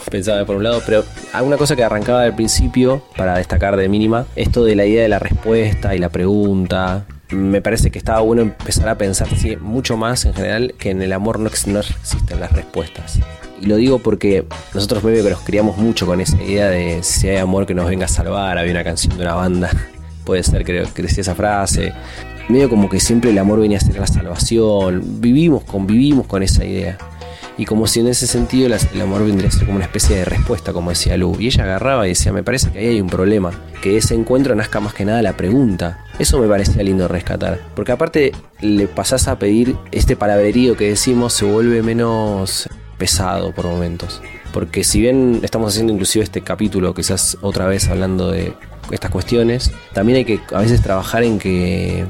[0.10, 1.04] Pensaba por un lado, pero
[1.34, 5.10] alguna cosa que arrancaba al principio, para destacar de mínima, esto de la idea de
[5.10, 9.98] la respuesta y la pregunta, me parece que estaba bueno empezar a pensar sí, mucho
[9.98, 13.20] más en general que en el amor no, no existen las respuestas.
[13.62, 17.30] Y lo digo porque nosotros medio que nos criamos mucho con esa idea de si
[17.30, 18.58] hay amor que nos venga a salvar.
[18.58, 19.72] Había una canción de una banda,
[20.26, 21.94] puede ser creo que decía esa frase.
[22.50, 25.22] Medio como que siempre el amor venía a ser la salvación.
[25.22, 26.98] Vivimos, convivimos con esa idea.
[27.58, 30.26] Y como si en ese sentido el amor vendría a ser como una especie de
[30.26, 31.38] respuesta, como decía Lu.
[31.40, 33.52] Y ella agarraba y decía, me parece que ahí hay un problema.
[33.82, 36.04] Que ese encuentro nazca más que nada la pregunta.
[36.20, 37.62] Eso me parecía lindo rescatar.
[37.76, 43.66] Porque aparte le pasás a pedir este palabrerío que decimos se vuelve menos pesado por
[43.66, 44.22] momentos.
[44.54, 48.54] Porque si bien estamos haciendo inclusive este capítulo, quizás otra vez hablando de
[48.92, 52.06] estas cuestiones, también hay que a veces trabajar en que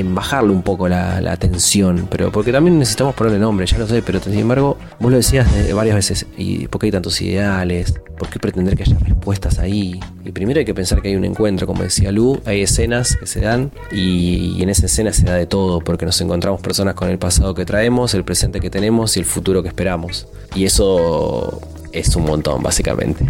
[0.00, 3.86] en bajarle un poco la, la, tensión, pero porque también necesitamos ponerle nombre, ya lo
[3.86, 7.94] sé, pero sin embargo, vos lo decías varias veces, ¿y por qué hay tantos ideales?
[8.18, 9.98] ¿Por qué pretender que haya respuestas ahí?
[10.24, 13.26] Y primero hay que pensar que hay un encuentro, como decía Lu, hay escenas que
[13.26, 16.94] se dan y, y en esa escena se da de todo, porque nos encontramos personas
[16.94, 20.26] con el pasado que traemos, el presente que tenemos y el futuro que esperamos.
[20.54, 21.60] Y eso
[21.92, 23.24] es un montón, básicamente.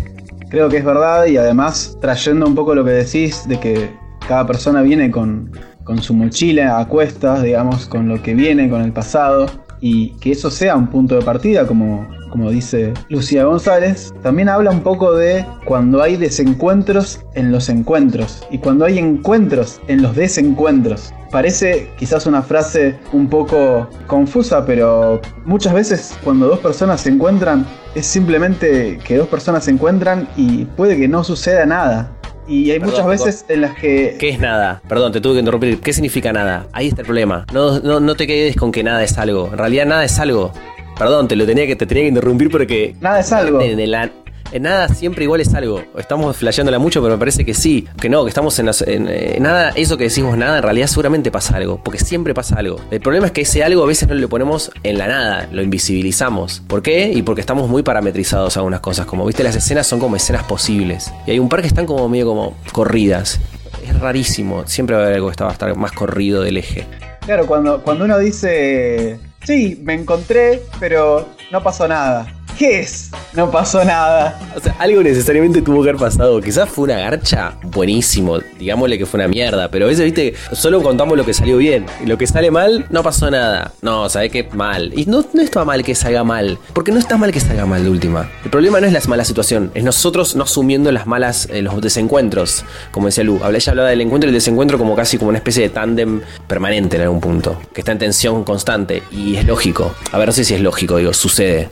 [0.50, 3.90] Creo que es verdad y además trayendo un poco lo que decís de que
[4.26, 5.52] cada persona viene con,
[5.90, 9.46] con su mochila a cuestas, digamos, con lo que viene, con el pasado,
[9.80, 14.70] y que eso sea un punto de partida, como, como dice Lucía González, también habla
[14.70, 20.14] un poco de cuando hay desencuentros en los encuentros y cuando hay encuentros en los
[20.14, 21.12] desencuentros.
[21.32, 27.66] Parece quizás una frase un poco confusa, pero muchas veces cuando dos personas se encuentran
[27.96, 32.12] es simplemente que dos personas se encuentran y puede que no suceda nada.
[32.50, 34.16] Y hay Perdón, muchas veces en las que...
[34.18, 34.82] ¿Qué es nada?
[34.88, 35.80] Perdón, te tuve que interrumpir.
[35.80, 36.66] ¿Qué significa nada?
[36.72, 37.46] Ahí está el problema.
[37.52, 39.48] No, no, no te quedes con que nada es algo.
[39.52, 40.52] En realidad nada es algo.
[40.98, 42.96] Perdón, te lo tenía que, te tenía que interrumpir porque...
[43.00, 43.60] Nada es algo.
[43.60, 44.10] En, la-
[44.52, 45.82] en nada siempre igual es algo.
[45.96, 47.86] Estamos flasheándola mucho, pero me parece que sí.
[48.00, 49.70] Que no, que estamos en, las- en, eh, nada.
[49.74, 51.82] Eso que decimos nada, en realidad seguramente pasa algo.
[51.82, 52.80] Porque siempre pasa algo.
[52.90, 55.48] El problema es que ese algo a veces no lo ponemos en la nada.
[55.52, 56.62] Lo invisibilizamos.
[56.66, 57.10] ¿Por qué?
[57.12, 59.06] Y porque estamos muy parametrizados a algunas cosas.
[59.06, 61.12] Como viste, las escenas son como escenas posibles.
[61.26, 63.40] Y hay un par que están como medio como corridas.
[63.86, 64.64] Es rarísimo.
[64.66, 66.86] Siempre va a haber algo que va a estar más corrido del eje.
[67.24, 72.26] Claro, cuando, cuando uno dice, sí, me encontré, pero no pasó nada.
[72.60, 73.08] ¿Qué es?
[73.32, 74.38] No pasó nada.
[74.54, 76.42] O sea, algo necesariamente tuvo que haber pasado.
[76.42, 78.38] Quizás fue una garcha buenísimo.
[78.58, 79.70] Digámosle que fue una mierda.
[79.70, 81.86] Pero a veces, viste, solo contamos lo que salió bien.
[82.04, 83.72] Y lo que sale mal, no pasó nada.
[83.80, 84.46] No, ¿sabes qué?
[84.52, 84.92] Mal.
[84.94, 86.58] Y no, no está mal que salga mal.
[86.74, 88.28] Porque no está mal que salga mal de última.
[88.44, 89.70] El problema no es la mala situación.
[89.74, 92.66] Es nosotros no asumiendo las malas, eh, los desencuentros.
[92.90, 93.40] Como decía Lu.
[93.42, 96.20] Habla- Ella hablaba del encuentro y el desencuentro como casi como una especie de tándem
[96.46, 97.58] permanente en algún punto.
[97.72, 99.02] Que está en tensión constante.
[99.10, 99.94] Y es lógico.
[100.12, 101.70] A ver, no sé si es lógico, digo, sucede.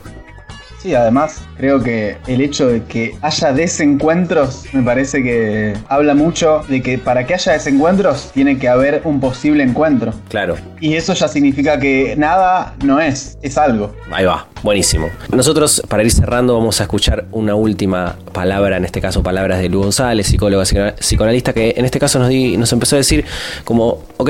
[0.81, 6.61] Sí, además creo que el hecho de que haya desencuentros me parece que habla mucho
[6.69, 10.13] de que para que haya desencuentros tiene que haber un posible encuentro.
[10.29, 10.55] Claro.
[10.79, 13.93] Y eso ya significa que nada no es, es algo.
[14.11, 15.09] Ahí va, buenísimo.
[15.33, 19.67] Nosotros, para ir cerrando, vamos a escuchar una última palabra, en este caso palabras de
[19.69, 23.25] Lu González, psicóloga psico- psicoanalista, que en este caso nos, di- nos empezó a decir
[23.65, 24.29] como, ok,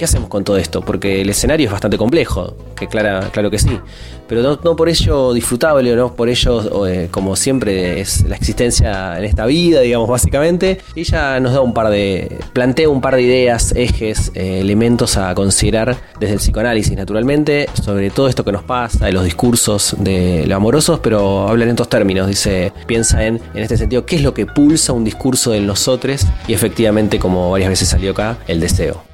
[0.00, 0.80] ¿qué hacemos con todo esto?
[0.80, 3.78] Porque el escenario es bastante complejo, que clara, claro que sí,
[4.26, 9.24] pero no, por ello disfrutable, no por ello, eh, como siempre, es la existencia en
[9.24, 10.80] esta vida, digamos, básicamente.
[10.96, 15.34] Ella nos da un par de, plantea un par de ideas, ejes, eh, elementos a
[15.34, 20.46] considerar desde el psicoanálisis, naturalmente, sobre todo esto que nos pasa, de los discursos de
[20.46, 24.22] lo amorosos, pero habla en estos términos, dice, piensa en, en este sentido, qué es
[24.22, 28.60] lo que pulsa un discurso en nosotros y efectivamente, como varias veces salió acá, el
[28.60, 29.09] deseo.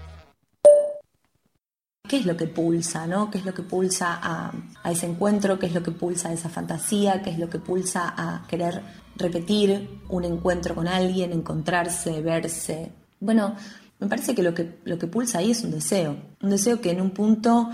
[2.09, 3.31] ¿Qué es lo que pulsa, no?
[3.31, 4.53] ¿Qué es lo que pulsa a,
[4.91, 5.59] ese encuentro?
[5.59, 7.23] ¿Qué es lo que pulsa a esa fantasía?
[7.23, 8.83] ¿Qué es lo que pulsa a querer
[9.17, 12.93] repetir un encuentro con alguien, encontrarse, verse?
[13.21, 13.55] Bueno,
[13.99, 16.17] me parece que lo que, lo que pulsa ahí es un deseo.
[16.43, 17.71] Un deseo que en un punto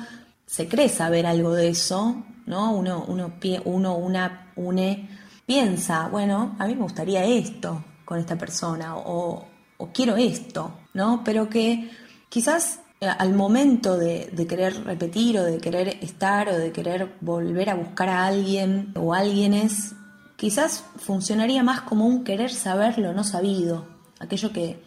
[0.46, 2.72] se cree saber algo de eso, ¿no?
[2.72, 3.32] Uno, uno,
[3.64, 5.08] uno una, une,
[5.46, 9.48] piensa, bueno, a mí me gustaría esto con esta persona o,
[9.92, 11.22] quiero esto, ¿no?
[11.24, 11.90] Pero que
[12.28, 17.74] quizás al momento de, querer repetir o de querer estar o de querer volver a
[17.74, 19.94] buscar a alguien o alguienes,
[20.36, 23.86] quizás funcionaría más como un querer saber lo no sabido,
[24.20, 24.82] aquello que,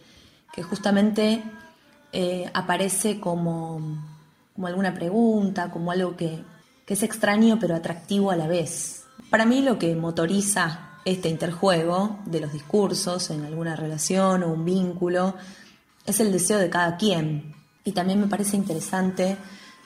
[0.52, 1.42] que justamente
[2.12, 3.80] eh, aparece como,
[4.54, 6.42] como alguna pregunta, como algo que,
[6.86, 9.04] que es extraño pero atractivo a la vez.
[9.28, 14.64] Para mí lo que motoriza este interjuego de los discursos en alguna relación o un
[14.64, 15.34] vínculo
[16.06, 17.55] es el deseo de cada quien.
[17.86, 19.38] Y también me parece interesante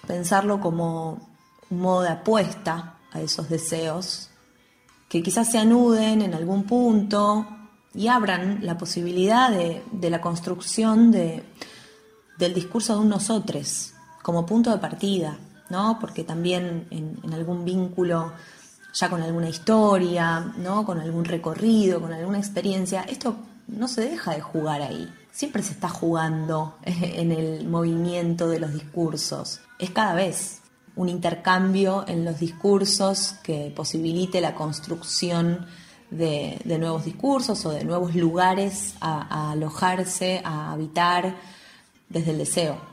[0.07, 1.29] pensarlo como
[1.69, 4.31] un modo de apuesta a esos deseos,
[5.09, 7.47] que quizás se anuden en algún punto
[7.95, 11.45] y abran la posibilidad de, de la construcción de,
[12.39, 15.37] del discurso de un nosotros como punto de partida,
[15.69, 15.99] ¿no?
[16.01, 18.33] Porque también en, en, algún vínculo,
[18.95, 20.87] ya con alguna historia, ¿no?
[20.87, 23.37] Con algún recorrido, con alguna experiencia, esto
[23.69, 25.13] no se deja de jugar ahí.
[25.33, 29.61] Siempre se está jugando en el movimiento de los discursos.
[29.79, 30.61] Es cada vez
[30.97, 35.67] un intercambio en los discursos que posibilite la construcción
[36.11, 41.37] de, nuevos discursos o de nuevos lugares a alojarse, a habitar
[42.09, 42.90] desde el deseo.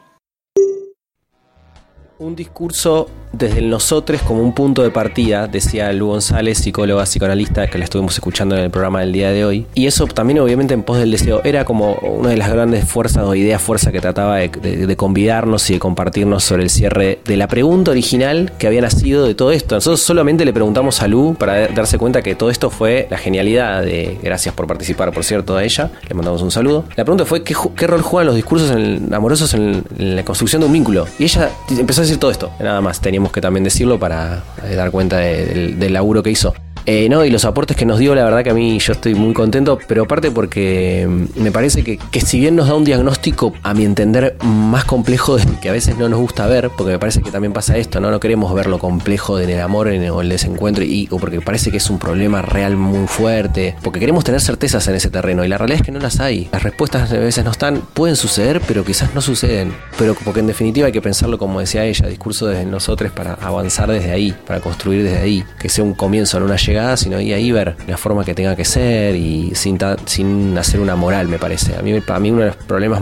[2.20, 7.68] Un discurso desde el nosotros como un punto de partida, decía Lu González, psicóloga psicoanalista
[7.68, 9.66] que la estuvimos escuchando en el programa del día de hoy.
[9.76, 13.24] Y eso también obviamente en pos del deseo era como una de las grandes fuerzas
[13.24, 17.48] o ideas fuerza que trataba de, convidarnos y de compartirnos sobre el cierre de la
[17.48, 19.76] pregunta original que había nacido de todo esto.
[19.76, 23.84] Nosotros solamente le preguntamos a Lu para darse cuenta que todo esto fue la genialidad
[23.84, 26.86] de, gracias por participar por cierto a ella, le mandamos un saludo.
[26.96, 30.62] La pregunta fue qué, qué rol juegan los discursos en, amorosos en, en la construcción
[30.62, 31.06] de un vínculo.
[31.20, 34.76] Y ella empezó a decir todo esto, nada más, teníamos que también decirlo para eh,
[34.76, 36.54] dar cuenta de, del, del laburo que hizo.
[36.90, 39.14] Eh, no, y los aportes que nos dio, la verdad que a mí yo estoy
[39.14, 43.54] muy contento, pero aparte porque me parece que, que si bien nos da un diagnóstico,
[43.62, 47.22] a mi entender, más complejo que a veces no nos gusta ver, porque me parece
[47.22, 48.10] que también pasa esto, ¿no?
[48.10, 51.72] No queremos ver lo complejo en el amor o el desencuentro, y, o porque parece
[51.72, 55.50] que es un problema real muy fuerte, porque queremos tener certezas en ese terreno, y
[55.50, 56.48] la realidad es que no las hay.
[56.54, 59.74] Las respuestas a veces no están, pueden suceder, pero quizás no suceden.
[60.00, 63.92] Pero porque en definitiva hay que pensarlo como decía ella, discurso desde nosotros para avanzar
[63.92, 67.34] desde ahí, para construir desde ahí, que sea un comienzo, no una llegada sino y
[67.34, 71.40] ahí ver la forma que tenga que ser y sin, sin hacer una moral, me
[71.40, 71.76] parece.
[71.76, 73.02] A mí, para mí uno de los problemas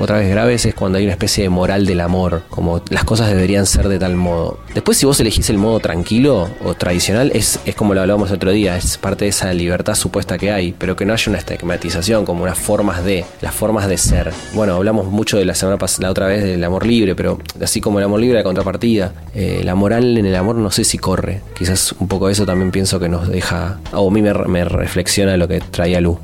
[0.00, 3.28] otra vez graves es cuando hay una especie de moral del amor, como las cosas
[3.28, 4.60] deberían ser de tal modo.
[4.74, 8.36] Después si vos elegís el modo tranquilo o tradicional, es, es como lo hablábamos el
[8.36, 11.38] otro día, es parte de esa libertad supuesta que hay, pero que no haya una
[11.38, 14.32] estigmatización, como unas formas de, las formas de ser.
[14.54, 17.80] Bueno, hablamos mucho de la semana pasada, la otra vez del amor libre, pero así
[17.80, 20.98] como el amor libre, la contrapartida, eh, la moral en el amor no sé si
[20.98, 21.42] corre.
[21.56, 25.36] Quizás un poco eso también pienso que nos deja, o a mí me, me reflexiona
[25.36, 26.18] lo que traía Lu.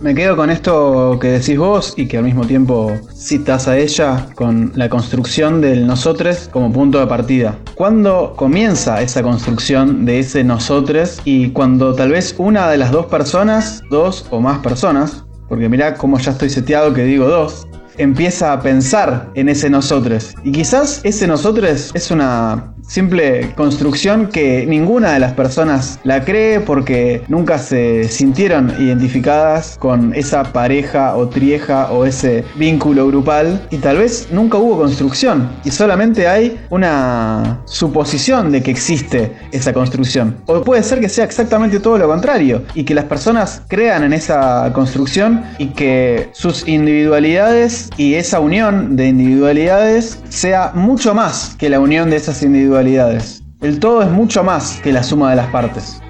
[0.00, 4.28] Me quedo con esto que decís vos y que al mismo tiempo citas a ella
[4.34, 7.58] con la construcción del nosotros como punto de partida.
[7.74, 13.06] ¿Cuándo comienza esa construcción de ese nosotros y cuando tal vez una de las dos
[13.06, 17.66] personas, dos o más personas, porque mirá cómo ya estoy seteado que digo dos,
[17.98, 20.34] empieza a pensar en ese nosotros.
[20.44, 26.58] Y quizás ese nosotros es una simple construcción que ninguna de las personas la cree
[26.58, 33.78] porque nunca se sintieron identificadas con esa pareja o trieja o ese vínculo grupal y
[33.78, 40.38] tal vez nunca hubo construcción y solamente hay una suposición de que existe esa construcción.
[40.46, 44.12] O puede ser que sea exactamente todo lo contrario y que las personas crean en
[44.12, 51.68] esa construcción y que sus individualidades y esa unión de individualidades sea mucho más que
[51.68, 55.48] la unión de esas individualidades el todo es mucho más que la suma de las
[55.48, 56.00] partes.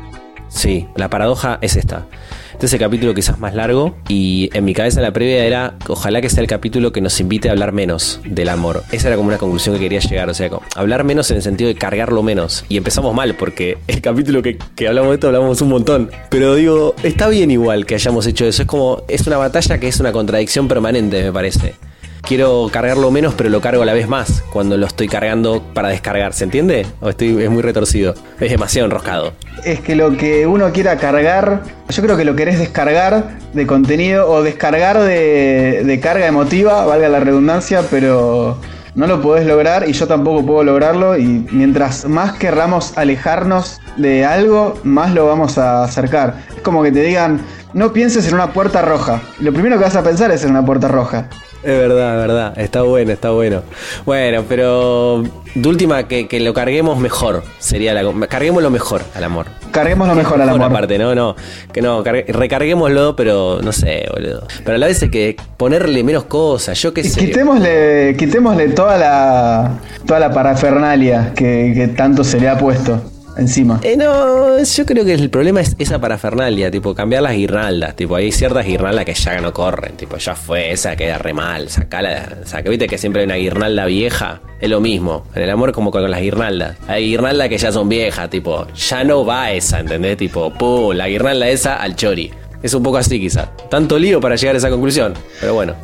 [0.48, 2.06] Sí, la paradoja es esta.
[2.52, 6.20] Este es el capítulo quizás más largo y en mi cabeza la previa era ojalá
[6.20, 8.85] que sea el capítulo que nos invite a hablar menos del amor.
[8.92, 11.66] Esa era como una conclusión que quería llegar, o sea, hablar menos en el sentido
[11.66, 12.64] de cargarlo menos.
[12.68, 16.11] Y empezamos mal porque el capítulo que, que hablamos de esto hablamos un montón.
[16.28, 18.62] Pero digo, está bien igual que hayamos hecho eso.
[18.62, 21.74] Es como, es una batalla que es una contradicción permanente, me parece
[22.22, 25.88] quiero cargarlo menos, pero lo cargo a la vez más cuando lo estoy cargando para
[25.88, 26.33] descargar.
[26.33, 26.87] ¿Se entiende?
[27.00, 28.14] ¿O estoy, es muy retorcido?
[28.40, 29.33] Es demasiado enroscado.
[29.64, 34.30] Es que lo que uno quiera cargar, yo creo que lo querés descargar de contenido
[34.30, 38.59] o descargar de, de carga emotiva, valga la redundancia, pero
[38.94, 44.24] no lo podés lograr y yo tampoco puedo lograrlo y mientras más querramos alejarnos de
[44.24, 46.37] algo, más lo vamos a acercar.
[46.54, 47.40] Es como que te digan,
[47.72, 49.22] no pienses en una puerta roja.
[49.38, 51.28] Lo primero que vas a pensar es en una puerta roja.
[51.62, 52.58] Es verdad, es verdad.
[52.58, 53.62] Está bueno, está bueno.
[54.06, 55.22] Bueno, pero
[55.54, 57.42] de última que, que lo carguemos mejor.
[57.58, 58.26] Sería la.
[58.28, 59.46] Carguemos lo mejor al amor.
[59.70, 60.62] Carguemos lo mejor al amor.
[60.70, 61.36] aparte, no, no.
[61.72, 64.46] Que no, cargue- recarguémoslo, pero no sé, boludo.
[64.64, 66.80] Pero a la vez hay que ponerle menos cosas.
[66.80, 67.20] Yo qué sé.
[67.26, 69.70] Quitémosle, quitémosle toda la
[70.06, 73.00] toda la parafernalia que, que tanto se le ha puesto
[73.41, 73.80] encima.
[73.82, 78.16] Eh, no, yo creo que el problema es esa parafernalia, tipo cambiar las guirnaldas, tipo
[78.16, 82.38] hay ciertas guirnaldas que ya no corren, tipo ya fue, esa queda re mal, sacala,
[82.45, 85.91] saca, viste que siempre hay una guirnalda vieja, es lo mismo, en el amor como
[85.91, 90.16] con las guirnaldas, hay guirnaldas que ya son viejas, tipo, ya no va esa, ¿entendés?
[90.16, 92.30] Tipo, pum, la guirnalda esa al chori,
[92.62, 95.74] es un poco así quizás, tanto lío para llegar a esa conclusión, pero bueno,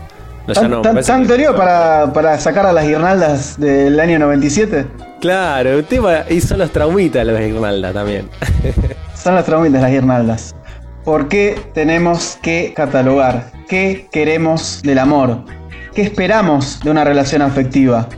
[0.46, 3.58] no, ¿Tan, no, me tan- parece tan que- teoría para, para sacar a las guirnaldas
[3.58, 4.86] del año 97?
[5.20, 8.28] Claro, el tema, y son los traumitas las guirnaldas también.
[9.14, 10.54] Son las traumitas las guirnaldas.
[11.04, 13.50] ¿Por qué tenemos que catalogar?
[13.68, 15.38] ¿Qué queremos del amor?
[15.94, 18.08] ¿Qué esperamos de una relación afectiva?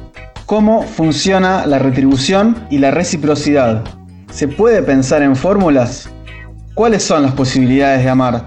[0.44, 3.82] ¿Cómo funciona la retribución y la reciprocidad?
[4.30, 6.10] ¿Se puede pensar en fórmulas?
[6.74, 8.42] ¿Cuáles son las posibilidades de amar?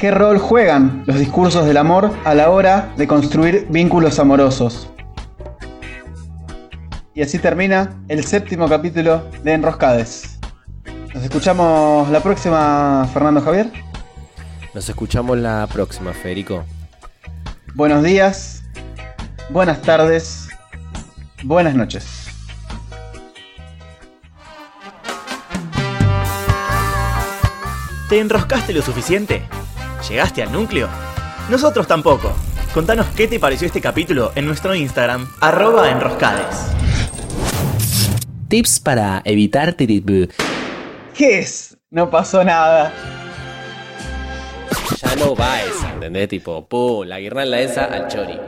[0.00, 4.88] ¿Qué rol juegan los discursos del amor a la hora de construir vínculos amorosos?
[7.12, 10.38] Y así termina el séptimo capítulo de Enroscades.
[11.14, 13.70] Nos escuchamos la próxima, Fernando Javier.
[14.72, 16.64] Nos escuchamos la próxima, Federico.
[17.74, 18.64] Buenos días,
[19.50, 20.48] buenas tardes,
[21.42, 22.26] buenas noches.
[28.08, 29.46] ¿Te enroscaste lo suficiente?
[30.10, 30.88] ¿Llegaste al núcleo?
[31.48, 32.32] Nosotros tampoco.
[32.74, 36.66] Contanos qué te pareció este capítulo en nuestro Instagram, arroba enroscades.
[38.48, 40.26] Tips para evitar tiribu.
[41.14, 41.78] ¿Qué es?
[41.90, 42.92] No pasó nada.
[45.00, 46.28] Ya no va esa, ¿entendés?
[46.28, 48.40] Tipo, pum, la guirnalda esa al chori.